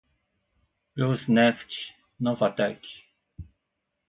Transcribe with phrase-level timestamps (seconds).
[0.97, 1.75] Rosneft,
[2.17, 2.81] Novatek